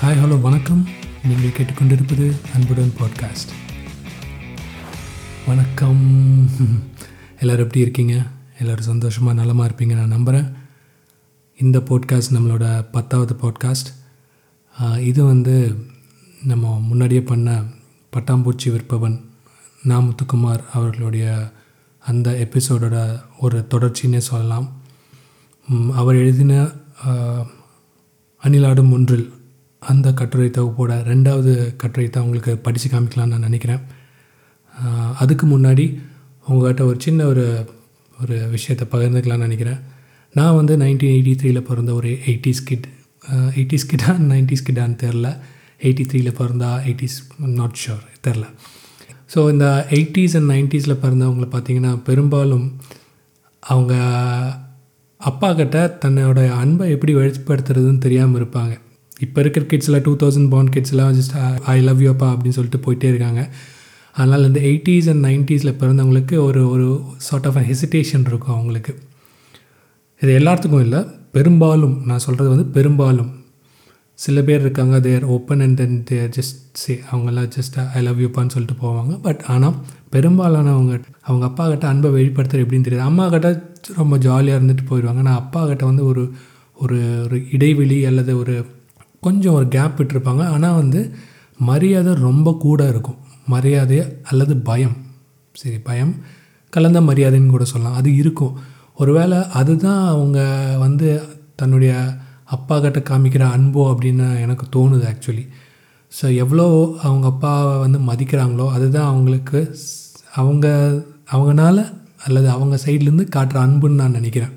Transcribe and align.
Hi 0.00 0.18
hello 0.22 0.36
வணக்கம். 0.40 0.82
நீங்கள் 1.28 1.54
கேட்டுக்கொண்டிருப்பது 1.54 2.26
அன்புடன் 2.54 2.92
பாட்காஸ்ட் 2.98 3.52
வணக்கம். 5.46 6.02
எல்லோரும் 7.40 7.64
எப்படி 7.64 7.80
இருக்கீங்க? 7.80 8.14
எல்லோரும் 8.58 8.86
சந்தோஷமாக 8.88 9.34
நலமாக 9.38 9.66
இருப்பீங்க 9.68 9.94
நான் 9.94 10.14
நம்புகிறேன் 10.16 10.46
இந்த 11.58 11.78
பாட்காஸ்ட் 11.78 12.34
நம்மளோட 12.36 12.66
பத்தாவது 12.92 13.36
பாட்காஸ்ட் 13.42 13.90
இது 14.98 15.24
வந்து 15.24 15.54
நம்ம 16.44 16.74
முன்னாடியே 16.90 17.22
பண்ண 17.22 17.56
பட்டாம்பூச்சி 18.16 18.70
விற்பவன் 18.74 19.16
நா 19.84 19.98
முத்துக்குமார் 19.98 20.62
அவர்களுடைய 20.72 21.52
அந்த 22.04 22.46
எபிசோடோட 22.46 23.00
ஒரு 23.40 23.66
தொடர்ச்சின்னே 23.74 24.22
சொல்லலாம். 24.30 24.68
அவர் 26.02 26.20
எழுதின 26.22 26.60
அணிலாடும் 28.42 28.94
ஒன்றில் 28.98 29.28
அந்த 29.82 30.08
கட்டுரை 30.20 30.48
தொகுப்போட 30.56 30.92
ரெண்டாவது 31.10 31.52
கட்டுரை 31.82 32.06
தான் 32.08 32.24
உங்களுக்கு 32.26 32.52
படித்து 32.66 32.88
காமிக்கலாம்னு 32.92 33.34
நான் 33.34 33.46
நினைக்கிறேன். 33.48 33.82
அதுக்கு 35.22 35.44
முன்னாடி 35.52 35.84
உங்கள்கிட்ட 36.48 36.82
ஒரு 36.90 36.98
சின்ன 37.06 37.20
ஒரு 37.32 37.44
ஒரு 38.22 38.36
விஷயத்தை 38.54 38.84
பகிர்ந்துக்கலாம்னு 38.92 39.46
நினைக்கிறேன். 39.48 39.80
நான் 40.34 40.56
வந்து 40.58 40.74
நைன்டீன் 40.82 41.14
எயிட்டி 41.16 41.34
த்ரீயில் 41.40 41.66
பிறந்த 41.68 41.90
ஒரு 41.98 42.10
எயிட்டிஸ் 42.30 42.62
கிட் 42.70 42.86
எயிட்டிஸ் 43.58 43.88
கிட்டா 43.90 44.12
நைன்டிஸ் 44.32 44.66
கிட்டான்னு 44.68 44.98
தெரில 45.04 45.28
எயிட்டி 45.80 46.04
த்ரீயில். 46.10 46.36
பிறந்தா 46.40 46.70
எயிட்டிஸ் 46.88 47.18
நாட் 47.58 47.80
ஷுர் 47.82 48.04
தெரில 48.26 48.46
ஸோ 49.32 49.38
இந்த 49.52 49.66
எயிட்டிஸ் 49.96 50.34
அண்ட் 50.38 50.50
நைன்ட்டீஸில் 50.52 51.00
பிறந்தவங்கள 51.04 51.46
பார்த்தீங்கன்னா 51.54 51.92
பெரும்பாலும் 52.08 52.66
அவங்க 53.62 53.94
அப்பா 55.20 55.48
கிட்ட 55.60 55.78
தன்னோட 56.02 56.40
அன்பை 56.62 56.84
எப்படி 56.94 57.12
வெளிப்படுத்துறதுன்னு 57.20 58.04
தெரியாமல் 58.04 58.40
இருப்பாங்க. 58.40 58.74
இப்போ 59.24 59.38
இருக்கிற 59.44 59.64
கிட்ஸில் 59.70 60.02
டூ 60.06 60.12
தௌசண்ட் 60.22 60.50
பாண்ட் 60.54 60.72
கிட்ஸ்லாம் 60.76 61.14
ஜஸ்ட் 61.18 61.34
ஐ 61.74 61.76
லவ் 61.88 62.02
யூ 62.04 62.10
அப்பா 62.14 62.28
அப்படின்னு 62.34 62.56
சொல்லிட்டு 62.58 62.80
போயிட்டே 62.86 63.08
இருக்காங்க. 63.12 63.42
அதனால் 64.14 64.46
இந்த 64.48 64.60
எயிட்டிஸ் 64.70 65.08
அண்ட் 65.12 65.24
நைன்ட்டீஸில் 65.26 65.78
பிறந்தவங்களுக்கு 65.80 66.36
ஒரு 66.48 66.60
ஒரு 66.74 66.86
சார்ட் 67.26 67.46
ஆஃப் 67.46 67.58
ஹெசிடேஷன் 67.70 68.24
இருக்கும் 68.30 68.54
அவங்களுக்கு. 68.56 68.92
இது 70.22 70.30
எல்லாத்துக்கும் 70.38 70.84
இல்லை 70.86 71.00
பெரும்பாலும் 71.36 71.96
நான் 72.08 72.24
சொல்கிறது 72.26 72.50
வந்து 72.54 72.66
பெரும்பாலும். 72.76 73.28
சில 74.18 74.40
பேர் 74.46 74.62
இருக்காங்க 74.64 74.96
they're 75.00 75.24
open 75.34 75.60
and 75.64 75.76
then 75.80 75.98
they're 76.10 76.30
just 76.36 76.56
say 76.82 76.92
அவங்கெல்லாம் 77.10 77.50
ஜஸ்ட் 77.56 77.76
ஐ 77.98 78.00
லவ் 78.06 78.22
யூப்பான்னு 78.24 78.54
சொல்லிட்டு 78.54 78.76
போவாங்க. 78.84 79.12
பட் 79.26 79.42
ஆனால் 79.54 79.76
பெரும்பாலானவங்க 80.14 80.94
அவங்க 81.28 81.44
அப்பா 81.50 81.64
கிட்ட 81.72 81.86
அன்பை 81.92 82.10
வெளிப்படுத்துறது 82.16 82.64
எப்படின்னு 82.66 82.86
தெரியாது. 82.88 83.08
அம்மா 83.10 83.26
கிட்ட 83.34 83.50
ரொம்ப 84.00 84.16
ஜாலியாக 84.26 84.60
இருந்துட்டு 84.60 84.86
போயிடுவாங்க. 84.90 85.22
ஆனால் 85.24 85.38
அப்பா 85.42 85.60
கிட்ட 85.66 85.84
வந்து 85.90 86.04
ஒரு 86.12 86.24
ஒரு 86.76 86.98
ஒரு 87.26 87.38
இடைவெளி 87.56 88.00
அல்லது 88.10 88.32
ஒரு 88.38 88.56
கொஞ்சம் 89.22 89.54
ஒரு 89.54 89.68
கேப் 89.68 90.00
விட்டுருப்பாங்க. 90.00 90.44
ஆனால் 90.46 90.74
வந்து 90.74 91.14
மரியாதை 91.60 92.14
ரொம்ப 92.14 92.56
கூட 92.58 92.88
இருக்கும். 92.88 93.18
மரியாதை 93.46 93.98
அல்லது 94.22 94.56
பயம். 94.56 94.96
சரி 95.54 95.78
பயம். 95.78 96.14
கலந்த 96.70 97.00
மரியாதைன்னு 97.00 97.50
கூட 97.50 97.64
சொல்லலாம். 97.64 97.96
அது 97.96 98.16
இருக்கும். 98.16 98.54
ஒருவேளை 98.94 99.44
அதுதான் 99.52 100.06
அவங்க 100.06 100.38
வந்து 100.78 101.08
தன்னுடைய 101.56 101.92
அப்பா 102.44 102.80
கிட்ட 102.80 102.98
காமிக்கிற 102.98 103.44
அன்போ 103.56 103.82
அப்படின்னு 103.92 104.40
எனக்கு 104.40 104.66
தோணுது 104.76 105.06
ஆக்சுவலி 105.12 105.44
ஸோ 106.12 106.36
எவ்வளோ 106.36 106.96
அவங்க 107.02 107.26
அப்பாவை 107.26 107.78
வந்து 107.78 107.98
மதிக்கிறாங்களோ 107.98 108.70
அதுதான் 108.70 109.06
அவங்களுக்கு 109.06 109.74
அவங்க 110.34 110.66
அவங்கனால 111.32 111.78
அல்லது 112.24 112.50
அவங்க 112.50 112.78
சைட்லேருந்து 112.86 113.26
காட்டுற 113.36 113.58
அன்புன்னு 113.66 114.00
நான் 114.02 114.10
நினைக்கிறேன். 114.10 114.54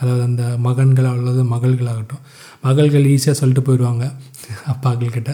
அதாவது 0.00 0.22
அந்த 0.28 0.44
மகன்கள் 0.66 1.08
அல்லது 1.12 1.42
மகள்களாகட்டும். 1.54 2.22
மகள்கள் 2.66 3.10
ஈஸியாக 3.14 3.36
சொல்லிட்டு 3.40 3.64
போயிடுவாங்க 3.68 4.04
அப்பாக்கள்கிட்ட 4.72 5.32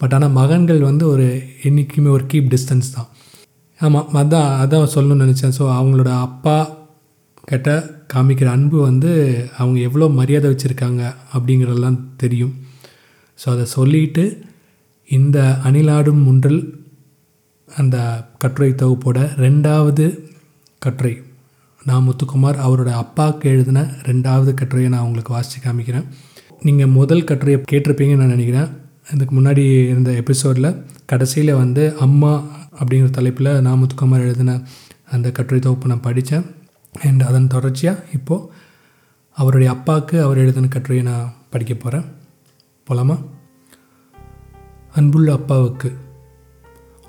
பட் 0.00 0.14
ஆனால் 0.16 0.36
மகன்கள் 0.40 0.80
வந்து 0.88 1.04
ஒரு 1.12 1.26
என்றைக்குமே 1.68 2.10
ஒரு 2.16 2.24
கீப் 2.32 2.52
டிஸ்டன்ஸ் 2.54 2.94
தான். 2.96 3.08
ஆமாம் 3.80 4.08
அதான் 4.20 4.50
அதான் 4.62 4.92
சொல்லணும்னு 4.94 5.24
நினச்சேன். 5.24 5.56
ஸோ 5.58 5.64
அவங்களோட 5.78 6.10
அப்பா 6.26 6.56
கிட்ட 7.50 7.70
காமிக்கிற 8.12 8.48
அன்பு 8.56 8.78
வந்து 8.88 9.10
அவங்க 9.58 9.78
எவ்வளோ 9.88 10.06
மரியாதை 10.18 10.48
வச்சுருக்காங்க 10.50 11.02
அப்படிங்கிறதெல்லாம் 11.34 11.98
தெரியும். 12.22 12.54
ஸோ 13.38 13.46
அதை 13.54 13.64
சொல்லிட்டு 13.76 14.24
இந்த 15.08 15.38
அணிலாடும் 15.68 16.22
முன்றல் 16.26 16.60
அந்த 17.68 17.96
கட்டுரை 18.42 18.70
தொகுப்போட 18.82 19.18
ரெண்டாவது 19.44 20.06
கட்டுரை 20.84 21.14
நான் 21.84 22.08
முத்துக்குமார் 22.08 22.58
அவரோட 22.66 22.90
அப்பாவுக்கு 22.90 23.50
எழுதின 23.50 23.80
ரெண்டாவது 23.82 24.54
கட்டுரையை 24.54 24.88
நான் 24.88 25.04
உங்களுக்கு 25.04 25.32
வாசித்து 25.32 25.70
காமிக்கிறேன். 25.70 26.06
நீங்கள் 26.62 26.86
முதல் 26.86 27.24
கட்டுரையை 27.24 27.64
கேட்டிருப்பீங்கன்னு 27.70 28.16
நான் 28.16 28.26
நினைக்கிறேன். 28.26 28.68
இதுக்கு 29.14 29.40
முன்னாடி 29.40 29.86
இருந்த 29.88 30.10
எபிசோடில் 30.10 30.84
கடைசியில் 31.06 31.54
வந்து 31.54 31.96
அம்மா 31.96 32.42
அப்படிங்கிற 32.74 33.10
தலைப்பில் 33.10 33.60
நான் 33.60 33.86
முத்துக்குமார் 33.86 34.18
எழுதின 34.18 34.62
அந்த 35.10 35.32
கட்டுரை 35.32 35.58
தொகுப்பு 35.58 35.88
நான் 35.88 36.00
படித்தேன் 36.00 36.44
அண்ட் 37.02 37.22
அதன் 37.22 37.46
தொடர்ச்சியாக 37.46 38.04
இப்போது 38.14 38.52
அவருடைய 39.30 39.72
அப்பாவுக்கு 39.72 40.22
அவர் 40.22 40.38
எழுதின 40.38 40.68
கட்டுரையை 40.68 41.12
நான் 41.12 41.32
படிக்க 41.50 41.74
போகிறேன் 41.74 42.04
போலாமா? 42.90 43.24
அன்புள்ள 44.94 45.32
அப்பாவுக்கு 45.32 45.96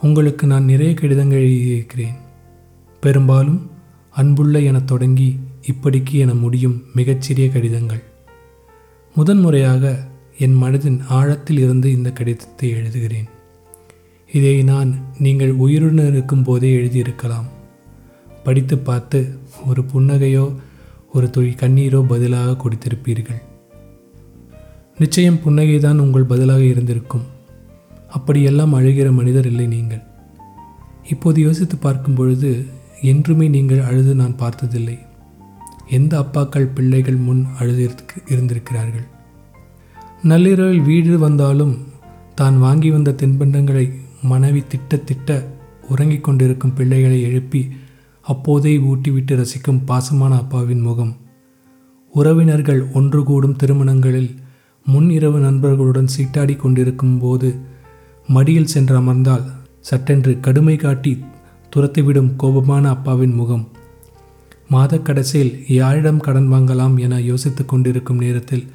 உங்களுக்கு 0.01 0.47
நான் 0.47 0.65
நிறைய 0.65 0.93
கடிதங்கள் 0.93 1.41
எழுதியிருக்கிறேன். 1.41 2.15
பெரும்பாலும் 3.01 3.70
அன்புள்ள 4.11 4.59
எனத் 4.59 4.87
தொடங்கி 4.87 5.39
இப்படிக்கு 5.61 6.11
என 6.11 6.33
முடியும் 6.33 6.83
மிகச்சிறிய 6.93 7.49
கடிதங்கள். 7.49 8.03
முதன்முறையாக 9.15 10.07
என் 10.37 10.61
மனதின் 10.63 10.99
ஆழத்தில் 11.07 11.57
இருந்து 11.57 11.91
இந்த 11.91 12.11
கடிதத்தை 12.11 12.73
எழுதுகிறேன். 12.73 13.29
இதை 14.31 14.63
நான் 14.63 14.95
நீங்கள் 15.19 15.51
உயிருடன் 15.51 16.07
இருக்கும் 16.07 16.43
போதே 16.43 16.75
எழுதியிருக்கலாம். 16.75 17.47
படித்து 18.43 18.77
பார்த்து 18.77 19.37
ஒரு 19.67 19.85
புன்னகையோ 19.93 20.55
ஒரு 21.13 21.29
துளி 21.29 21.49
கண்ணீரோ 21.49 22.07
பதிலாக 22.07 22.57
கொடுத்திருப்பீர்கள். 22.63 23.41
நிச்சயம் 24.97 25.39
புன்னகைதான் 25.45 25.97
உங்கள் 25.97 26.23
பதிலாக 26.23 26.63
இருந்திருக்கும். 26.63 27.25
அப்படியெல்லாம் 28.09 28.73
அழுகிற 28.73 29.11
மனிதர் 29.11 29.45
இல்லை 29.45 29.67
நீங்கள். 29.67 30.03
இப்போது 31.09 31.41
யோசித்து 31.41 31.77
பார்க்கும் 31.77 32.13
பொழுது 32.13 32.79
என்றுமே 33.01 33.47
நீங்கள் 33.47 33.81
அழுது 33.81 34.15
நான் 34.15 34.35
பார்த்ததில்லை. 34.35 34.99
எந்த 35.89 36.19
அப்பாக்கள் 36.19 36.73
பிள்ளைகள் 36.75 37.15
முன் 37.15 37.45
அழுது 37.59 37.91
இருந்திருக்கிறார்கள்? 38.27 39.05
நள்ளிரவில் 40.23 40.81
வீடு 40.81 41.19
வந்தாலும் 41.19 41.77
தான் 42.35 42.59
வாங்கி 42.59 42.89
வந்த 42.89 43.11
தின்பண்டங்களை 43.11 43.91
மனைவி 44.23 44.63
திட்ட 44.67 44.97
திட்ட 44.97 45.47
உறங்கிக் 45.89 46.23
கொண்டிருக்கும் 46.23 46.73
பிள்ளைகளை 46.73 47.21
எழுப்பி 47.21 47.67
அப்போதே 48.21 48.77
ஊட்டிவிட்டு 48.77 49.37
ரசிக்கும் 49.37 49.81
பாசமான 49.87 50.37
அப்பாவின் 50.37 50.81
முகம். 50.81 51.15
உறவினர்கள் 52.13 52.91
ஒன்று 52.93 53.23
கூடும் 53.23 53.55
திருமணங்களில் 53.55 54.35
முன் 54.85 55.09
இரவு 55.09 55.39
நண்பர்களுடன் 55.39 56.07
சீட்டாடி 56.17 56.55
கொண்டிருக்கும் 56.55 57.19
போது 57.19 57.59
மடியில் 58.27 58.65
சென்று 58.65 58.95
அமர்ந்தால் 58.99 59.45
சட்டென்று 59.79 60.37
கடுமை 60.41 60.75
காட்டி 60.75 61.23
துரத்திவிடும் 61.75 62.35
கோபமான 62.43 62.89
அப்பாவின் 62.89 63.33
முகம். 63.33 63.67
மாதக் 64.71 65.01
கடைசியில் 65.01 65.63
யாரிடம் 65.67 66.19
கடன் 66.19 66.51
வாங்கலாம் 66.51 66.99
என 66.99 67.21
யோசித்துக் 67.21 67.67
கொண்டிருக்கும் 67.67 68.17
நேரத்தில் 68.17 68.71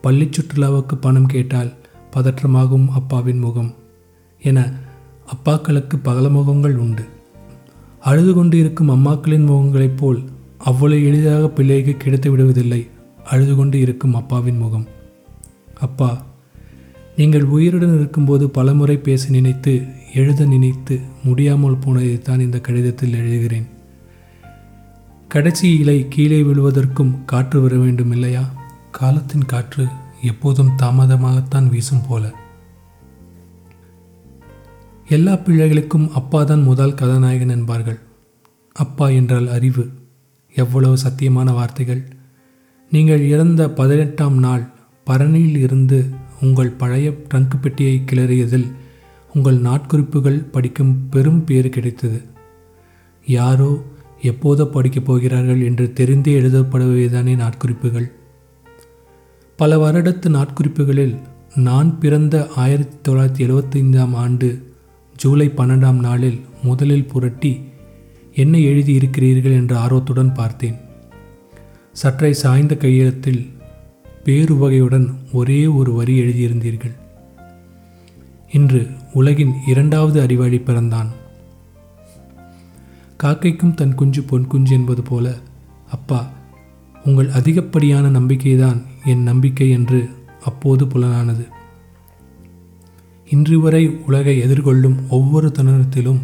பள்ளி 0.00 0.28
சுற்றுலாவுக்கு 0.28 0.94
பணம் 1.00 1.26
கேட்டால் 1.26 1.72
பதற்றமாகும் 2.16 2.88
அப்பாவின் 2.88 3.38
முகம் 3.38 3.74
என 4.42 4.72
அப்பாக்களுக்கு 5.26 5.98
பகல 6.02 6.28
முகங்கள் 6.28 6.76
உண்டு. 6.76 7.04
அழுது 8.00 8.34
கொண்டு 8.34 8.58
இருக்கும் 8.58 8.90
அம்மாக்களின் 8.90 9.46
முகங்களைப் 9.46 9.96
போல் 9.96 10.22
அவ்வளவு 10.58 11.04
எளிதாக 11.04 11.48
பிள்ளைக்கு 11.48 11.96
கிடைத்து 11.96 12.36
விடுவதில்லை 12.36 12.88
அழுது 13.24 13.54
கொண்டு 13.54 13.80
இருக்கும் 13.80 14.14
அப்பாவின் 14.14 14.56
முகம். 14.56 14.86
அப்பா 15.80 16.22
நீங்கள் 17.16 17.44
உயிருடன் 17.44 17.96
இருக்கும்போது 17.98 18.50
பலமுறை 18.50 18.96
பேச 18.96 19.28
நினைத்து 19.28 19.72
எழுத 20.14 20.44
நினைத்து 20.44 21.00
முடியாமல் 21.24 21.82
போனதைத்தான் 21.84 22.40
இந்த 22.40 22.58
கடிதத்தில் 22.60 23.14
எழுதுகிறேன். 23.14 23.66
கடைசி 25.28 25.78
இலை 25.78 26.08
கீழே 26.08 26.42
விழுவதற்கும் 26.42 27.12
காற்று 27.24 27.60
வர 27.60 27.76
வேண்டும் 27.76 28.10
இல்லையா 28.10 28.44
காலத்தின் 28.90 29.46
காற்று 29.46 29.84
எப்போதும் 30.22 30.72
தாமதமாகத்தான் 30.82 31.68
வீசும் 31.68 32.06
போல. 32.08 32.24
எல்லா 35.08 35.32
பிள்ளைகளுக்கும் 35.32 36.10
அப்பா 36.10 36.42
தான் 36.42 36.62
முதல் 36.62 36.94
கதாநாயகன் 36.94 37.48
என்பார்கள். 37.48 37.98
அப்பா 38.76 39.08
என்றால் 39.08 39.48
அறிவு 39.48 39.84
எவ்வளவு 40.54 40.96
சத்தியமான 40.96 41.52
வார்த்தைகள். 41.52 42.02
நீங்கள் 42.90 43.22
இறந்த 43.28 43.70
பதினெட்டாம் 43.70 44.38
நாள் 44.38 44.64
பரணியில் 45.06 45.56
இருந்து 45.56 45.98
உங்கள் 46.42 46.70
பழைய 46.70 47.10
ட்ரங்க் 47.10 47.60
பெட்டியை 47.62 48.02
கிளறியதில் 48.06 48.68
உங்கள் 49.34 49.58
நாட்குறிப்புகள் 49.58 50.50
படிக்கும் 50.50 51.08
பெரும் 51.08 51.44
பேறு 51.44 51.68
கிடைத்தது. 51.68 52.22
யாரோ 53.26 53.70
எப்போதோ 54.22 54.64
படிக்கப் 54.64 55.04
போகிறார்கள் 55.04 55.60
என்று 55.60 55.92
தெரிந்தே 55.94 56.32
எழுதப்படுவதுதானே 56.40 57.34
நாட்குறிப்புகள். 57.36 58.08
பல 59.56 59.78
வருடத்து 59.82 60.28
நாட்குறிப்புகளில் 60.28 61.16
நான் 61.54 61.98
பிறந்த 61.98 62.48
ஆயிரத்தி 62.56 63.12
தொள்ளாயிரத்தி 63.12 63.48
எழுபத்தைந்தாம் 63.48 64.14
ஆண்டு 64.14 64.48
ஜூலை 65.16 65.52
பன்னெண்டாம் 65.56 66.00
நாளில் 66.00 66.40
முதலில் 66.62 67.06
புரட்டி 67.06 67.52
என்ன 68.34 68.58
எழுதியிருக்கிறீர்கள் 68.58 69.56
என்ற 69.60 69.78
ஆர்வத்துடன் 69.78 70.34
பார்த்தேன். 70.34 70.76
சற்றை 71.92 72.32
சாய்ந்த 72.32 72.74
கையெழுத்தில் 72.74 73.42
பேருவகையுடன் 74.24 75.14
ஒரே 75.32 75.66
ஒரு 75.66 75.92
வரி 75.92 76.20
எழுதியிருந்தீர்கள். 76.20 76.92
இன்று 78.52 78.88
உலகின் 79.12 79.52
இரண்டாவது 79.66 80.20
அறிவாளி 80.20 80.60
பிறந்தான். 80.60 81.08
காக்கைக்கும் 83.22 83.74
தன் 83.74 83.94
குஞ்சு 83.94 84.22
பொன் 84.22 84.46
குஞ்சு 84.46 84.74
என்பது 84.74 85.02
போல 85.02 85.38
அப்பா 85.90 86.30
உங்கள் 87.04 87.28
அதிகப்படியான 87.28 88.08
நம்பிக்கைதான் 88.08 88.82
என் 89.04 89.22
நம்பிக்கை 89.22 89.70
என்று 89.70 90.08
அப்போது 90.44 90.84
புலனானது. 90.84 91.48
இன்று 93.30 93.60
வரை 93.60 93.96
உலகை 94.06 94.42
எதிர்கொள்ளும் 94.42 95.08
ஒவ்வொரு 95.08 95.52
தருணத்திலும் 95.58 96.18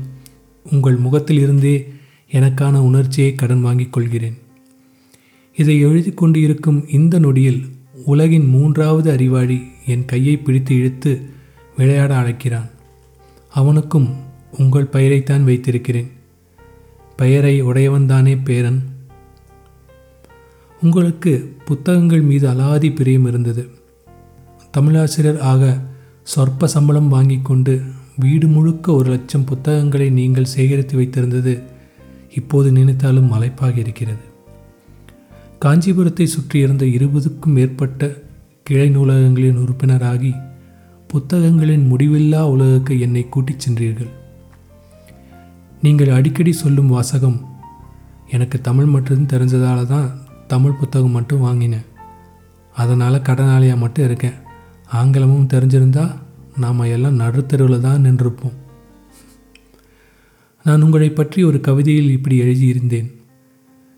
உங்கள் 0.72 0.98
முகத்திலிருந்தே 0.98 1.92
எனக்கான 2.32 2.78
உணர்ச்சியை 2.78 3.34
கடன் 3.34 3.60
வாங்கிக் 3.60 3.92
கொள்கிறேன். 3.92 4.38
இதை 5.56 5.80
எழுதி 5.80 6.10
கொண்டு 6.10 6.40
இருக்கும் 6.40 6.88
இந்த 6.88 7.18
நொடியில் 7.18 7.76
உலகின் 8.04 8.46
மூன்றாவது 8.46 9.10
அறிவாளி 9.10 9.62
என் 9.86 10.04
கையை 10.04 10.36
பிடித்து 10.36 10.76
இழுத்து 10.76 11.22
விளையாட 11.76 12.16
அழைக்கிறான். 12.16 12.68
அவனுக்கும் 13.52 14.14
உங்கள் 14.58 14.88
பெயரைத்தான் 14.92 15.44
வைத்திருக்கிறேன். 15.44 16.10
பெயரை 17.16 17.64
உடையவன்தானே 17.64 18.38
பேரன். 18.44 18.82
உங்களுக்கு 20.82 21.56
புத்தகங்கள் 21.64 22.20
மீது 22.20 22.48
அலாதி 22.48 22.94
பிரியம் 22.94 23.26
இருந்தது. 23.26 23.68
தமிழாசிரியர் 24.76 25.38
ஆக 25.38 25.80
சொற்ப 26.22 26.66
சம்பளம் 26.66 27.08
வாங்கி 27.08 27.40
கொண்டு 27.42 27.82
வீடு 28.16 28.46
முழுக்க 28.46 28.92
ஒரு 28.92 29.10
லட்சம் 29.10 29.44
புத்தகங்களை 29.44 30.10
நீங்கள் 30.10 30.44
சேகரித்து 30.44 30.98
வைத்திருந்தது 30.98 31.62
இப்போது 32.34 32.72
நினைத்தாலும் 32.72 33.32
மலைப்பாக 33.32 33.76
இருக்கிறது. 33.76 34.27
காஞ்சிபுரத்தை 35.64 36.26
சுற்றியிருந்த 36.26 36.84
இருபதுக்கும் 36.84 37.54
மேற்பட்ட 37.54 38.14
கிளை 38.62 38.96
நூலகங்களின் 38.96 39.58
உறுப்பினராகி 39.58 40.32
புத்தகங்களின் 41.06 41.92
முடிவில்லா 41.92 42.42
உலகுக்கு 42.42 43.00
என்னை 43.00 43.28
கூட்டிச் 43.28 43.68
சென்றீர்கள். 43.68 44.08
நீங்கள் 45.82 46.08
அடிக்கடி 46.08 46.52
சொல்லும் 46.52 46.86
வாசகம் 46.86 47.44
எனக்கு 48.28 48.60
தமிழ் 48.60 48.84
மட்டும் 48.84 49.26
தெரிஞ்சதால 49.26 49.86
தான் 49.86 50.20
தமிழ் 50.46 50.78
புத்தகம் 50.80 51.10
மட்டும் 51.10 51.40
வாங்கினேன். 51.40 51.84
அதனால் 52.74 53.14
கடனாளியாக 53.14 53.76
மட்டும் 53.76 54.04
இருக்கேன். 54.04 54.34
ஆங்கிலமும் 54.86 55.46
தெரிஞ்சிருந்தால் 55.46 56.14
நாம் 56.56 56.78
எல்லாம் 56.78 57.20
நடுத்தருவில் 57.20 57.80
தான் 57.80 58.04
நின்றிருப்போம். 58.04 58.56
நான் 60.62 60.82
உங்களை 60.82 61.10
பற்றி 61.10 61.44
ஒரு 61.44 61.60
கவிதையில் 61.60 62.10
இப்படி 62.10 62.40
எழுதியிருந்தேன். 62.40 63.12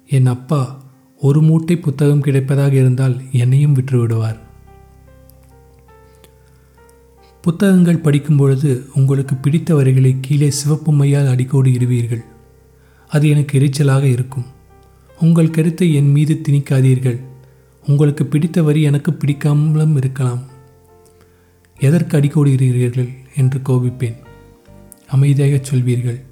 என் 0.06 0.26
அப்பா 0.26 0.79
ஒரு 1.20 1.42
மூட்டை 1.42 1.76
புத்தகம் 1.76 2.22
கிடைப்பதாக 2.22 2.72
இருந்தால் 2.72 3.22
என்னையும் 3.32 3.76
விற்றுவிடுவார். 3.76 4.38
புத்தகங்கள் 7.40 7.96
படிக்கும் 7.96 8.36
பொழுது 8.36 8.86
உங்களுக்கு 8.94 9.36
பிடித்த 9.36 9.74
வரிகளை 9.74 10.16
கீழே 10.20 10.50
சிவப்பு 10.50 10.92
மையால் 10.92 11.28
அடிக்கோடு 11.28 11.70
இடுவீர்கள். 11.70 12.24
அது 13.08 13.28
எனக்கு 13.28 13.60
எரிச்சலாக 13.60 14.02
இருக்கும். 14.02 14.44
உங்கள் 15.20 15.50
கருத்தை 15.50 15.94
என் 15.94 16.10
மீது 16.10 16.40
திணிக்காதீர்கள். 16.48 17.20
உங்களுக்கு 17.86 18.26
பிடித்த 18.26 18.62
வரி 18.62 18.82
எனக்கு 18.82 19.10
பிடிக்காமலும் 19.10 19.96
இருக்கலாம். 19.96 20.42
எதற்கு 21.78 22.18
அடிக்கோடு 22.18 22.48
இடுகிறீர்கள் 22.48 23.08
என்று 23.36 23.58
கோபிப்பேன். 23.58 24.16
அமைதியாக 25.08 25.60
சொல்வீர்கள். 25.70 26.22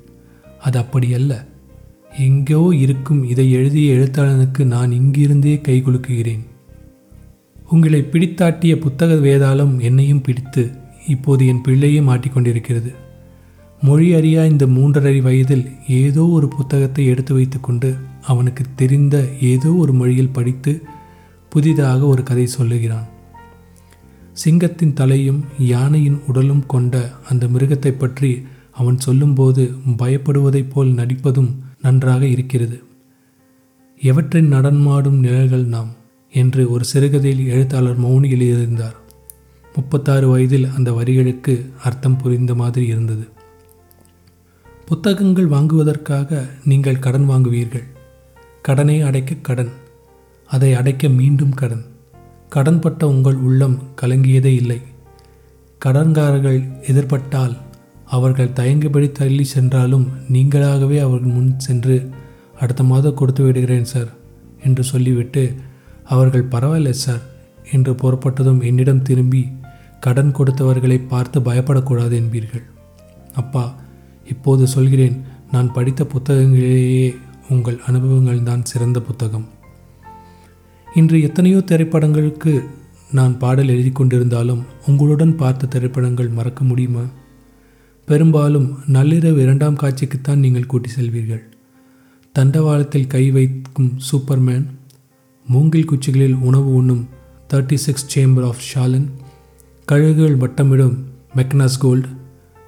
அது 0.61 0.79
அப்படி 0.79 1.15
அல்ல. 1.15 1.48
எங்கோ 2.19 2.61
இருக்கும் 2.75 3.21
இதை 3.25 3.45
எழுதிய 3.53 3.89
எழுத்தாளனுக்கு 3.95 4.63
நான் 4.65 4.91
இங்கிருந்தே 4.91 5.53
கை 5.61 5.83
குலுக்குகிறேன். 5.83 6.41
உங்களை 7.71 8.01
பிடித்தாட்டிய 8.13 8.75
புத்தக 8.77 9.15
வேதாளம் 9.27 9.75
என்னையும் 9.79 10.23
பிடித்து 10.23 10.63
இப்போது 11.07 11.43
என் 11.47 11.61
பிள்ளையே 11.61 12.01
மாட்டிக்கொண்டிருக்கிறது 12.01 12.91
மொழி 13.83 14.09
அறியா 14.15 14.45
இந்த 14.45 14.67
மூன்றரை 14.67 15.15
வயதில் 15.23 15.65
ஏதோ 15.89 16.25
ஒரு 16.27 16.49
புத்தகத்தை 16.49 17.05
எடுத்து 17.07 17.35
வைத்துக்கொண்டு 17.35 17.91
அவனுக்கு 18.23 18.65
தெரிந்த 18.75 19.17
ஏதோ 19.53 19.73
ஒரு 19.73 19.93
மொழியில் 19.93 20.35
படித்து 20.39 20.73
புதிதாக 21.49 22.01
ஒரு 22.07 22.23
கதை 22.23 22.47
சொல்லுகிறான். 22.47 23.07
சிங்கத்தின் 24.33 24.93
தலையும் 24.93 25.41
யானையின் 25.59 26.19
உடலும் 26.27 26.67
கொண்ட 26.67 26.95
அந்த 27.29 27.47
மிருகத்தை 27.47 27.95
பற்றி 27.99 28.33
அவன் 28.73 28.99
சொல்லும்போது 28.99 29.63
பயப்படுவதைப் 30.03 30.71
போல் 30.75 30.93
நடிப்பதும் 30.93 31.51
நன்றாக 31.83 32.27
இருக்கிறது. 32.27 32.83
எவற்றின் 34.03 34.53
நடன்மாடும் 34.53 35.19
நிழல்கள் 35.19 35.65
நாம்? 35.65 35.97
என்று 36.33 36.71
ஒரு 36.71 36.85
சிறுகதையில் 36.85 37.47
எழுத்தாளர் 37.47 38.01
மௌனி 38.01 38.31
எழுதியிருந்தார். 38.31 38.95
முப்பத்தாறு 39.75 40.29
வயதில் 40.29 40.65
அந்த 40.65 40.93
வரிகளுக்கு 40.93 41.71
அர்த்தம் 41.83 42.17
புரிந்த 42.17 42.55
மாதிரி 42.55 42.87
இருந்தது. 42.87 43.29
புத்தகங்கள் 44.87 45.47
வாங்குவதற்காக 45.47 46.47
நீங்கள் 46.65 46.99
கடன் 46.99 47.31
வாங்குவீர்கள். 47.31 47.85
கடனை 48.63 49.01
அடைக்க 49.01 49.35
கடன். 49.35 49.71
அதை 50.47 50.75
அடைக்க 50.75 51.09
மீண்டும் 51.09 51.55
கடன். 51.55 51.85
கடன்பட்ட 52.55 53.05
உங்கள் 53.05 53.35
உள்ளம் 53.35 53.83
கலங்கியதே 54.03 54.55
இல்லை. 54.55 54.81
கடன்காரர்கள் 55.85 56.69
எதிர்பட்டால் 56.83 57.57
அவர்கள் 58.11 58.53
தயங்குபடி 58.53 59.13
தள்ளி 59.13 59.45
சென்றாலும் 59.45 60.07
நீங்களாகவே 60.33 60.99
அவர்கள் 61.01 61.35
முன் 61.35 61.51
சென்று 61.59 61.97
அடுத்த 62.61 62.83
மாதம் 62.83 63.15
கொடுத்து 63.15 63.43
விடுகிறேன் 63.45 63.85
சார் 63.85 64.11
என்று 64.63 64.85
சொல்லிவிட்டு 64.85 65.43
அவர்கள் 66.05 66.51
பரவாயில்லை 66.51 66.93
சார் 66.93 67.25
என்று 67.73 67.93
புறப்பட்டதும் 67.93 68.61
என்னிடம் 68.63 69.03
திரும்பி 69.03 69.43
கடன் 70.01 70.33
கொடுத்தவர்களை 70.39 70.99
பார்த்து 71.07 71.39
பயப்படக்கூடாது 71.41 72.15
என்பீர்கள். 72.23 72.65
அப்பா 73.35 73.65
இப்போது 74.25 74.67
சொல்கிறேன் 74.67 75.17
நான் 75.51 75.73
படித்த 75.73 76.05
புத்தகங்களிலேயே 76.05 77.15
உங்கள் 77.51 77.79
அனுபவங்கள் 77.87 78.43
தான் 78.43 78.63
சிறந்த 78.63 78.99
புத்தகம். 79.01 79.47
இன்று 80.87 81.17
எத்தனையோ 81.23 81.59
திரைப்படங்களுக்கு 81.59 82.53
நான் 83.13 83.39
பாடல் 83.39 83.69
எழுதி 83.69 83.91
கொண்டிருந்தாலும் 83.91 84.63
உங்களுடன் 84.87 85.37
பார்த்த 85.37 85.67
திரைப்படங்கள் 85.67 86.29
மறக்க 86.29 86.65
முடியுமா? 86.65 87.05
பெரும்பாலும் 88.09 88.79
நள்ளிரவு 88.93 89.39
இரண்டாம் 89.39 89.77
காட்சிக்குத்தான் 89.77 90.43
நீங்கள் 90.45 90.67
கூட்டி 90.67 90.91
செல்வீர்கள். 90.97 91.43
தண்டவாளத்தில் 92.35 93.07
கை 93.07 93.31
வைக்கும் 93.31 93.99
சூப்பர்மேன் 94.11 94.67
மூங்கில் 95.47 95.85
குச்சிகளில் 95.85 96.39
உணவு 96.41 96.75
உண்ணும் 96.75 97.09
thirty 97.53 97.75
six 97.75 98.07
chamber 98.15 98.47
of 98.47 98.65
Shaolin 98.71 99.07
கழுகுகள் 99.89 100.37
வட்டமிடும் 100.37 100.97
மெக்னாஸ் 101.37 101.79
கோல்டு 101.79 102.09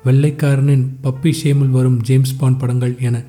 வெள்ளைக்காரனின் 0.04 0.84
பப்பி 1.02 1.32
ஷேமில் 1.42 1.70
வரும் 1.70 2.00
ஜேம்ஸ் 2.00 2.36
பாண்ட் 2.36 2.58
படங்கள் 2.58 2.96
என 3.00 3.22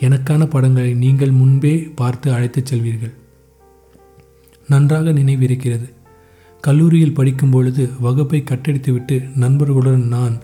எனக்கான 0.00 0.46
படங்களை 0.46 0.94
நீங்கள் 0.94 1.30
முன்பே 1.30 1.74
பார்த்து 1.78 2.32
அழைத்துச் 2.32 2.74
செல்வீர்கள். 2.74 3.14
நன்றாக 4.68 5.12
நினைவிருக்கிறது. 5.12 5.88
கல்லூரியில் 6.60 7.14
படிக்கும் 7.14 7.50
பொழுது 7.50 7.88
வகுப்பை 8.00 8.44
கட்டடித்துவிட்டு 8.44 9.36
நண்பர்களுடன் 9.36 10.06
நான் 10.08 10.38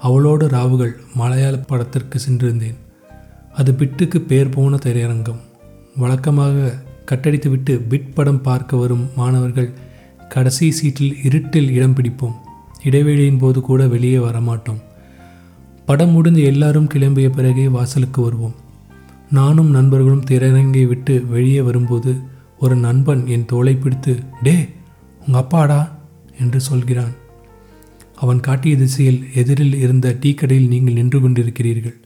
அவளோடு 0.00 0.46
ராவுகள் 0.46 0.92
மலையாள 1.14 1.56
படத்திற்கு 1.56 2.20
சென்றிருந்தேன். 2.28 2.74
அது 3.52 3.72
பிட்டுக்கு 3.72 4.18
பேர் 4.18 4.48
போன 4.48 4.76
திரையரங்கம். 4.76 5.40
வழக்கமாக 5.96 6.82
கட்டடித்துவிட்டு 7.10 7.80
பிட் 7.88 8.14
படம் 8.14 8.42
பார்க்க 8.42 8.76
வரும் 8.76 9.08
மாணவர்கள் 9.16 9.72
கடைசி 10.28 10.70
சீட்டில் 10.70 11.16
இருட்டில் 11.22 11.70
இடம் 11.70 11.94
பிடிப்போம். 11.94 12.32
இடைவெளியின் 12.84 13.38
போது 13.38 13.60
கூட 13.60 13.86
வெளியே 13.86 14.16
வரமாட்டோம். 14.16 14.82
படம் 15.86 16.10
முடிந்து 16.10 16.42
எல்லாரும் 16.42 16.88
கிளம்பிய 16.94 17.28
பிறகே 17.28 17.68
வாசலுக்கு 17.68 18.22
வருவோம். 18.22 18.54
நானும் 19.30 19.70
நண்பர்களும் 19.70 20.24
திரையரங்கை 20.24 20.86
விட்டு 20.86 21.26
வெளியே 21.26 21.60
வரும்போது 21.60 22.14
ஒரு 22.58 22.76
நண்பன் 22.76 23.26
என் 23.26 23.46
தோளை 23.52 23.76
பிடித்து 23.76 24.18
டே 24.42 24.68
உங்கள் 25.26 25.42
அப்பாடா? 25.42 25.98
என்று 26.40 26.60
சொல்கிறான். 26.60 27.12
அவன் 28.20 28.40
காட்டிய 28.40 28.76
திசையில் 28.76 29.20
எதிரில் 29.34 29.74
இருந்த 29.74 30.16
டீ 30.20 30.30
கடையில் 30.34 30.68
நீங்கள் 30.68 30.92
நின்று 30.92 31.18
கொண்டிருக்கிறீர்கள். 31.20 31.96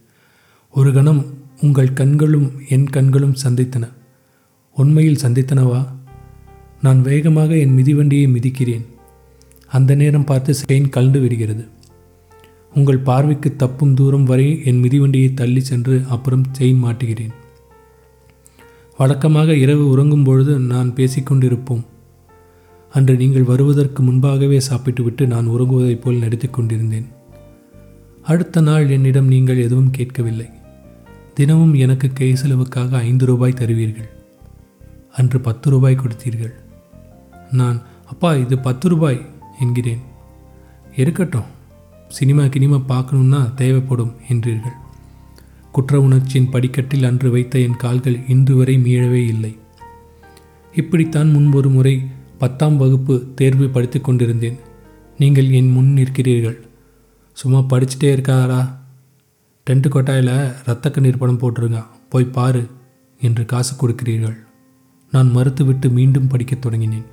ஒரு 0.73 0.93
கணம் 0.93 1.21
உங்கள் 1.61 1.93
கண்களும் 1.93 2.47
என் 2.69 2.89
கண்களும் 2.89 3.35
சந்தித்தன. 3.43 3.85
உண்மையில் 4.75 5.21
சந்தித்தனவா? 5.21 5.81
நான் 6.81 7.01
வேகமாக 7.01 7.57
என் 7.57 7.75
மிதிவண்டியை 7.77 8.25
மிதிக்கிறேன். 8.35 8.85
அந்த 9.67 9.95
நேரம் 9.95 10.23
பார்த்து 10.23 10.55
செயின் 10.67 10.89
கலந்து 10.89 11.19
விடுகிறது 11.19 11.63
உங்கள் 12.75 13.05
பார்வைக்கு 13.07 13.55
தப்பும் 13.55 13.93
தூரம் 13.93 14.23
வரை 14.23 14.47
என் 14.65 14.81
மிதிவண்டியை 14.83 15.33
தள்ளி 15.33 15.61
சென்று 15.61 15.95
அப்புறம் 16.09 16.45
செயின் 16.59 16.83
மாட்டுகிறேன். 16.85 17.33
வழக்கமாக 18.97 19.55
இரவு 19.55 19.83
உறங்கும் 19.89 20.23
பொழுது 20.23 20.53
நான் 20.71 20.89
பேசிக்கொண்டிருப்போம். 20.95 21.83
அன்று 22.95 23.15
நீங்கள் 23.15 23.43
வருவதற்கு 23.43 24.03
முன்பாகவே 24.03 24.59
சாப்பிட்டுவிட்டு 24.59 25.27
நான் 25.27 25.49
உறங்குவதைப் 25.49 26.01
போல் 26.01 26.15
நடித்து 26.15 26.49
கொண்டிருந்தேன். 26.49 27.07
அடுத்த 28.23 28.61
நாள் 28.61 28.89
என்னிடம் 28.89 29.27
நீங்கள் 29.27 29.57
எதுவும் 29.57 29.89
கேட்கவில்லை. 29.89 30.49
தினமும் 31.33 31.73
எனக்கு 31.73 32.13
கை 32.13 32.35
செலவுக்காக 32.35 32.97
ஐந்து 32.97 33.25
ரூபாய் 33.25 33.53
தருவீர்கள். 33.53 34.09
அன்று 35.13 35.39
பத்து 35.39 35.69
ரூபாய் 35.69 35.95
கொடுத்தீர்கள். 35.95 36.53
நான் 37.51 37.81
அப்பா 38.05 38.35
இது 38.35 38.59
பத்து 38.59 38.89
ரூபாய் 38.89 39.25
என்கிறேன். 39.59 39.99
இருக்கட்டும். 40.95 41.53
சினிமா 42.07 42.43
கினிமா 42.43 42.81
பார்க்கணுன்னா 42.89 43.53
தேவைப்படும் 43.53 44.13
என்றீர்கள். 44.29 44.77
குற்ற 45.71 46.01
உணர்ச்சியின் 46.01 46.49
படிக்கட்டில் 46.49 47.03
அன்று 47.03 47.31
வைத்த 47.31 47.59
என் 47.59 47.75
கால்கள் 47.75 48.19
இன்று 48.27 48.55
வரை 48.55 48.77
மீளவே 48.77 49.27
இல்லை. 49.27 49.57
இப்படித்தான் 50.75 51.29
முன்பொரு 51.29 51.69
முறை 51.69 52.14
பத்தாம் 52.37 52.77
வகுப்பு 52.77 53.31
தேர்வு 53.35 53.69
படித்து 53.69 54.01
கொண்டிருந்தேன். 54.01 54.57
நீங்கள் 55.17 55.49
என் 55.49 55.71
முன் 55.71 55.93
நிற்கிறீர்கள். 55.95 56.57
சும்மா 57.33 57.59
படிச்சுட்டே 57.59 58.11
இருக்காரா? 58.15 58.75
டென்ட்டு 59.69 59.89
கொட்டாயில் 59.89 60.53
ரத்த 60.65 60.91
கண்ணீர் 60.91 61.17
படம் 61.17 61.39
போட்டுருங்க. 61.39 61.83
போய் 62.09 62.23
பாரு 62.23 62.67
என்று 63.21 63.45
காசு 63.45 63.73
கொடுக்கிறீர்கள். 63.75 64.37
நான் 65.11 65.35
மறுத்துவிட்டு 65.35 65.89
மீண்டும் 65.89 66.27
படிக்கத் 66.27 66.65
தொடங்கினேன். 66.65 67.05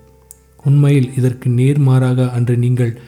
உண்மையில் 0.64 1.16
இதற்கு 1.16 1.50
நேர்மாறாக 1.50 2.30
அன்று 2.30 2.56
நீங்கள் 2.56 3.00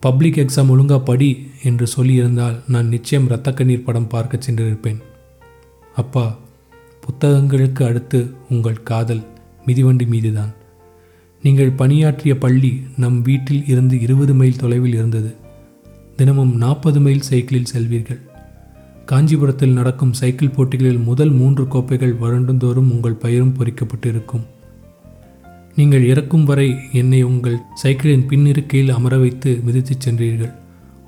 பப்ளிக் 0.00 0.36
எக்ஸாம் 0.36 0.72
ஒழுங்கா 0.72 1.04
படி 1.04 1.50
என்று 1.62 1.86
சொல்லியிருந்தால் 1.96 2.62
நான் 2.68 2.88
நிச்சயம் 2.88 3.26
இரத்த 3.26 3.52
கண்ணீர் 3.52 3.84
படம் 3.84 4.06
பார்க்க 4.06 4.38
சென்றிருப்பேன். 4.38 5.00
அப்பா 5.96 6.38
புத்தகங்களுக்கு 7.04 7.82
அடுத்து 7.82 8.34
உங்கள் 8.50 8.82
காதல் 8.82 9.22
மிதிவண்டி 9.66 10.06
மீதுதான். 10.06 10.52
நீங்கள் 11.42 11.70
பணியாற்றிய 11.70 12.38
பள்ளி 12.38 12.82
நம் 12.96 13.22
வீட்டில் 13.22 13.66
இருந்து 13.66 14.00
இருபது 14.00 14.34
மைல் 14.34 14.56
தொலைவில் 14.56 14.94
இருந்தது. 14.94 15.34
தினமும் 16.16 16.56
நாற்பது 16.56 17.00
மைல் 17.00 17.20
சைக்கிளில் 17.20 17.70
செல்வீர்கள். 17.74 18.20
காஞ்சிபுரத்தில் 19.06 19.72
நடக்கும் 19.72 20.12
சைக்கிள் 20.12 20.50
போட்டிகளில் 20.50 20.98
முதல் 20.98 21.30
மூன்று 21.30 21.68
கோப்பைகள் 21.68 22.14
வருடந்தோறும் 22.14 22.90
உங்கள் 22.90 23.12
பெயரும் 23.12 23.54
பொறிக்கப்பட்டிருக்கும். 23.58 24.46
நீங்கள் 25.76 26.04
இறக்கும் 26.04 26.44
வரை 26.44 26.76
என்னை 26.92 27.22
உங்கள் 27.22 27.58
சைக்கிளின் 27.74 28.26
பின்னிருக்கையில் 28.28 28.90
அமர 28.90 29.16
வைத்து 29.18 29.62
மிதித்துச் 29.66 30.08
சென்றீர்கள். 30.08 30.54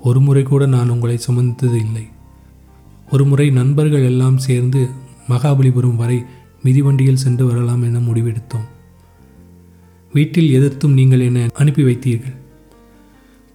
ஒரு 0.01 0.21
முறை 0.21 0.43
கூட 0.43 0.65
நான் 0.65 0.89
உங்களை 0.89 1.17
சுமந்தது 1.17 1.79
இல்லை. 1.79 2.07
ஒரு 3.11 3.25
முறை 3.25 3.49
நண்பர்கள் 3.49 4.03
எல்லாம் 4.03 4.37
சேர்ந்து 4.37 4.87
மகாபலிபுரம் 5.29 5.95
வரை 5.95 6.23
மிதிவண்டியில் 6.63 7.23
சென்று 7.23 7.45
வரலாம் 7.45 7.81
என 7.81 7.99
முடிவெடுத்தோம். 7.99 8.67
வீட்டில் 10.15 10.53
எதிர்த்தும் 10.57 10.95
நீங்கள் 10.99 11.25
என்னை 11.27 11.43
அனுப்பி 11.61 11.83
வைத்தீர்கள். 11.87 12.35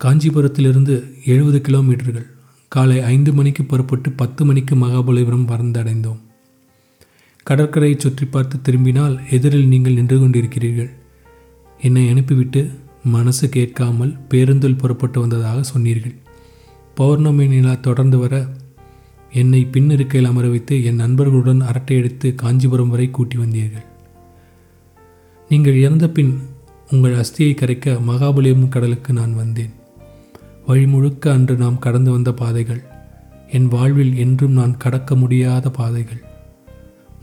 காஞ்சிபுரத்திலிருந்து 0.00 0.94
எழுபது 1.32 1.58
கிலோமீட்டர்கள். 1.66 2.28
காலை 2.72 2.98
ஐந்து 3.14 3.30
மணிக்கு 3.38 3.62
புறப்பட்டு 3.64 4.08
பத்து 4.20 4.42
மணிக்கு 4.48 4.74
மகாபலிபுரம் 4.82 5.48
பறந்தடைந்தோம் 5.50 6.20
கடற்கரையை 7.46 7.96
சுற்றி 7.96 8.26
பார்த்து 8.26 8.56
திரும்பினால் 8.66 9.16
எதிரில் 9.36 9.70
நீங்கள் 9.72 9.98
நின்று 9.98 10.16
கொண்டிருக்கிறீர்கள். 10.18 10.88
என்னை 11.80 12.04
அனுப்பிவிட்டு 12.12 12.62
மனசு 13.14 13.46
கேட்காமல் 13.56 14.12
பேருந்தில் 14.30 14.80
புறப்பட்டு 14.82 15.18
வந்ததாக 15.22 15.58
சொன்னீர்கள். 15.72 16.16
பௌர்ணமி 16.98 17.46
நிலா 17.52 17.74
தொடர்ந்து 17.86 18.18
வர 18.22 18.34
என்னை 19.42 19.60
பின்னிருக்கையில் 19.74 20.30
அமர 20.30 20.46
வைத்து 20.54 20.74
என் 20.88 21.02
நண்பர்களுடன் 21.02 21.62
அரட்டையடித்து 21.70 22.28
காஞ்சிபுரம் 22.42 22.92
வரை 22.94 23.06
கூட்டி 23.10 23.38
வந்தீர்கள். 23.42 23.86
நீங்கள் 25.48 25.74
இறந்த 25.74 26.08
பின் 26.08 26.40
உங்கள் 26.90 27.14
அஸ்தியை 27.14 27.54
கரைக்க 27.54 28.00
மகாபலிபுரம் 28.08 28.68
கடலுக்கு 28.68 29.12
நான் 29.12 29.34
வந்தேன். 29.34 29.70
வழி 30.66 30.86
முழுக்க 30.86 31.32
அன்று 31.32 31.56
நாம் 31.56 31.78
கடந்து 31.78 32.10
வந்த 32.10 32.32
பாதைகள் 32.32 32.82
என் 33.50 33.68
வாழ்வில் 33.68 34.16
என்றும் 34.16 34.52
நான் 34.52 34.76
கடக்க 34.76 35.14
முடியாத 35.14 35.70
பாதைகள். 35.70 36.24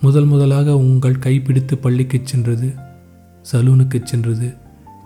முதல் 0.01 0.25
முதலாக 0.25 0.77
உங்கள் 0.77 1.20
கைப்பிடித்து 1.20 1.77
பள்ளிக்குச் 1.77 2.25
சென்றது 2.25 2.74
சலூனுக்கு 3.51 4.03
சென்றது 4.03 4.53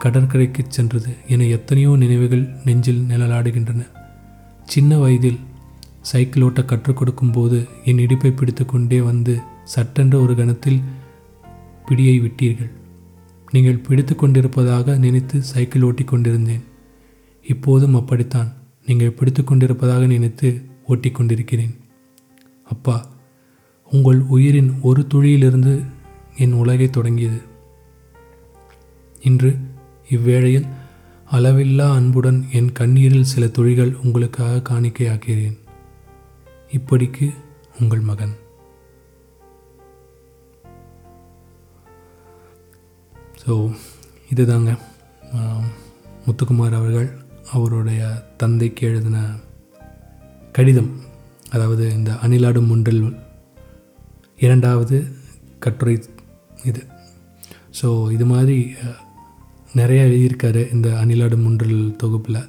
கடற்கரைக்குச் 0.04 0.72
சென்றது 0.72 1.10
என 1.28 1.44
எத்தனையோ 1.44 1.96
நினைவுகள் 1.96 2.50
நெஞ்சில் 2.66 3.06
நிழலாடுகின்றன. 3.10 3.88
சின்ன 4.66 4.98
வயதில் 4.98 5.40
சைக்கிள் 6.02 6.44
ஓட்ட 6.44 6.64
கற்றுக் 6.64 6.98
கொடுக்கும்போது 6.98 7.68
என் 7.86 7.98
இடுப்பை 7.98 8.32
பிடித்து 8.32 8.66
கொண்டே 8.66 9.02
வந்து 9.02 9.40
சட்டென்ற 9.76 10.22
ஒரு 10.22 10.36
கணத்தில் 10.36 10.82
பிடியை 11.90 12.22
விட்டீர்கள். 12.22 12.77
நீங்கள் 13.52 13.84
பிடித்து 13.88 14.16
கொண்டிருப்பதாக 14.16 14.96
நினைத்து 14.98 15.44
சைக்கிள் 15.44 15.82
ஓட்டி 15.82 16.04
கொண்டிருந்தேன் 16.04 16.64
இப்போதும் 17.46 17.96
அப்படித்தான். 17.96 18.50
நீங்கள் 18.86 19.16
பிடித்து 19.20 19.44
கொண்டிருப்பதாக 19.44 20.06
நினைத்து 20.06 20.50
ஓட்டி 20.88 21.10
கொண்டிருக்கிறேன் 21.12 21.76
அப்பா 22.64 22.98
உங்கள் 23.92 24.20
உயிரின் 24.36 24.72
ஒரு 24.82 25.08
துளியிலிருந்து 25.14 25.74
என் 26.38 26.54
உலகை 26.54 26.90
தொடங்கியது. 26.90 27.40
இன்று 29.22 29.52
இவ்வேளையில் 30.10 30.68
அளவில்லா 31.32 31.88
அன்புடன் 31.94 32.46
என் 32.52 32.72
கண்ணீரில் 32.72 33.32
சில 33.32 33.48
துளிகள் 33.48 33.96
உங்களுக்காக 34.04 34.62
காணிக்கையாக்கிறேன். 34.70 35.58
இப்படிக்கு 36.72 37.28
உங்கள் 37.82 38.00
மகன். 38.00 38.36
ஸோ 43.48 43.56
இதுதாங்க 44.32 44.72
முத்துக்குமார் 46.24 46.74
அவர்கள் 46.78 47.10
அவருடைய 47.56 48.02
தந்தைக்கு 48.42 48.82
எழுதின 48.88 49.18
கடிதம். 50.56 50.90
அதாவது 51.56 51.84
இந்த 51.98 52.12
அணிலாடும் 52.26 52.68
முன்றில் 52.72 53.00
இரண்டாவது 54.46 54.98
கட்டுரை 55.66 55.94
இது. 56.70 56.82
ஸோ 57.80 57.88
இது 58.16 58.26
மாதிரி 58.34 58.58
நிறையா 59.80 60.02
எழுதியிருக்காரு 60.10 60.64
இந்த 60.76 60.90
அணிலாடும் 61.04 61.46
ஒன்றில் 61.52 61.80
தொகுப்பில். 62.04 62.42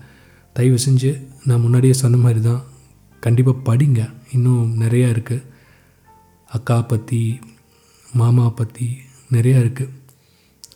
தயவு 0.56 0.80
செஞ்சு 0.86 1.12
நான் 1.46 1.64
முன்னாடியே 1.66 1.96
சொன்ன 2.02 2.20
மாதிரி 2.24 2.42
தான் 2.48 2.64
கண்டிப்பாக 3.22 3.64
படிங்க. 3.68 4.00
இன்னும் 4.36 4.66
நிறையா 4.82 5.10
இருக்குது 5.14 5.46
அக்கா 6.50 6.80
பற்றி 6.94 7.22
மாமா 8.20 8.48
பற்றி 8.60 8.88
நிறையா 9.36 9.60
இருக்குது 9.64 9.94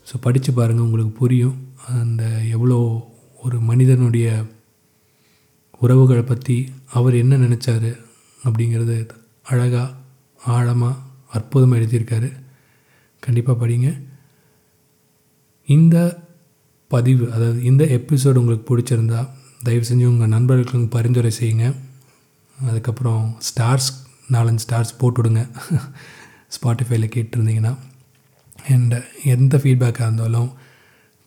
ஸோ 0.06 0.14
படித்து 0.20 0.52
பாருங்கள் 0.52 0.84
உங்களுக்கு 0.84 1.18
புரியும். 1.18 1.56
அந்த 1.88 2.24
எவ்வளோ 2.50 2.78
ஒரு 3.42 3.60
மனிதனுடைய 3.60 4.26
உறவுகளை 5.78 6.22
பற்றி 6.22 6.56
அவர் 6.92 7.14
என்ன 7.14 7.36
நினச்சாரு 7.36 7.90
அப்படிங்கிறது 8.44 8.96
அழகாக 9.42 9.94
ஆழமாக 10.44 11.00
அற்புதமாக 11.28 11.80
எழுதியிருக்காரு. 11.80 12.28
கண்டிப்பாக 13.20 13.66
படிங்க. 13.66 13.88
இந்த 15.68 15.96
பதிவு 16.88 17.32
அதாவது 17.32 17.62
இந்த 17.62 17.84
எபிசோடு 17.84 18.34
உங்களுக்கு 18.34 18.66
பிடிச்சிருந்தா 18.70 19.20
தயவு 19.62 19.84
செஞ்சு 19.88 20.06
உங்கள் 20.06 20.28
நண்பர்களுக்கு 20.28 20.98
பரிந்துரை 20.98 21.32
செய்யுங்க. 21.40 21.66
அதுக்கப்புறம் 22.56 23.36
ஸ்டார்ஸ் 23.48 23.90
நாலஞ்சு 24.30 24.64
ஸ்டார்ஸ் 24.68 24.98
போட்டுவிடுங்க. 25.00 25.42
ஸ்பாட்டிஃபைல 26.56 27.06
கேட்டிருந்தீங்கன்னா. 27.14 27.72
அண்ட் 28.68 28.94
எந்த 29.24 29.56
ஃபீட்பேக்காக 29.56 30.08
இருந்தாலும் 30.08 30.52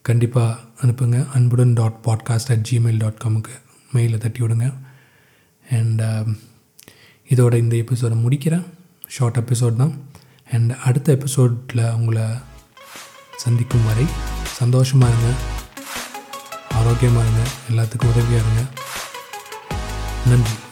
கண்டிப்பாக 0.01 0.59
அனுப்புங்க. 0.81 1.29
அன்புடன் 1.29 1.73
dot 1.73 1.99
podcast 2.03 2.51
at 2.51 2.67
Gmail 2.71 2.97
dot 2.97 3.21
காமுக்கு 3.25 3.53
மெயிலில் 3.93 4.17
தட்டி 4.17 4.41
விடுங்க. 4.41 4.73
அண்ட் 5.71 6.01
um, 6.01 6.37
இதோட 7.29 7.53
இந்த 7.57 7.75
எபிசோடை 7.75 8.17
முடிக்கிறேன். 8.17 8.65
ஷார்ட் 9.07 9.37
எபிசோட் 9.37 9.75
தான். 9.75 9.93
அண்ட் 10.51 10.71
அடுத்த 10.71 11.11
எபிசோடில் 11.11 11.91
உங்களை 11.91 12.23
சந்திக்கும் 13.37 13.85
வரை 13.85 14.05
சந்தோஷமாக 14.43 15.13
இருங்க. 15.13 15.33
ஆரோக்கியமாக 16.69 17.25
இருங்க. 17.25 17.49
எல்லாத்துக்கும் 17.69 18.13
உதவியாக 18.13 18.43
இருங்க. 18.45 18.63
நன்றி. 20.27 20.64